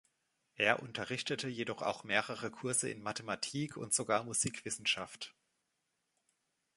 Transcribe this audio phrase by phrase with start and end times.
[0.55, 5.35] Er unterrichtete jedoch auch mehrere Kurse in Mathematik und sogar Musikwissenschaft.